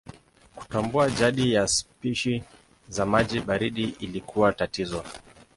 Kutambua 0.55 1.09
jadi 1.09 1.53
ya 1.53 1.67
spishi 1.67 2.43
za 2.89 3.05
maji 3.05 3.39
baridi 3.39 3.83
ilikuwa 3.99 4.53
tatizo. 4.53 5.03